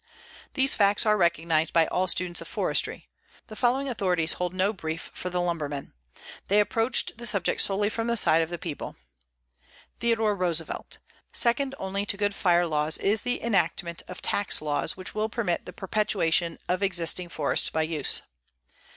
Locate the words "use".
17.83-18.23